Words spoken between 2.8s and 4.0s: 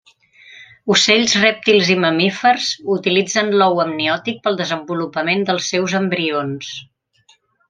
utilitzen l'ou